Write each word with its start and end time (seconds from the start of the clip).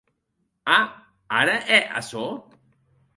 A!, 0.75 0.77
ara 1.41 1.57
hè 1.73 1.79
açò? 2.01 2.25